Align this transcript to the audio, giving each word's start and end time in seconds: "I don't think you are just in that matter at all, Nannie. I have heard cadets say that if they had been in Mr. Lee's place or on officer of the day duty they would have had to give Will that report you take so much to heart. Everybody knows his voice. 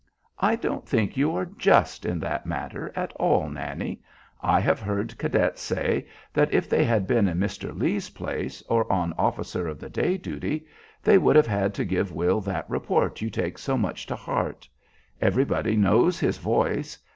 "I 0.39 0.55
don't 0.55 0.87
think 0.89 1.15
you 1.15 1.35
are 1.35 1.45
just 1.45 2.05
in 2.07 2.17
that 2.21 2.47
matter 2.47 2.91
at 2.95 3.13
all, 3.17 3.47
Nannie. 3.49 4.01
I 4.41 4.59
have 4.59 4.79
heard 4.79 5.15
cadets 5.19 5.61
say 5.61 6.07
that 6.33 6.51
if 6.51 6.67
they 6.67 6.83
had 6.83 7.05
been 7.05 7.27
in 7.27 7.37
Mr. 7.37 7.79
Lee's 7.79 8.09
place 8.09 8.63
or 8.63 8.91
on 8.91 9.13
officer 9.15 9.67
of 9.67 9.79
the 9.79 9.91
day 9.91 10.17
duty 10.17 10.65
they 11.03 11.19
would 11.19 11.35
have 11.35 11.45
had 11.45 11.75
to 11.75 11.85
give 11.85 12.11
Will 12.11 12.41
that 12.41 12.67
report 12.67 13.21
you 13.21 13.29
take 13.29 13.59
so 13.59 13.77
much 13.77 14.07
to 14.07 14.15
heart. 14.15 14.67
Everybody 15.21 15.75
knows 15.77 16.19
his 16.19 16.39
voice. 16.39 16.97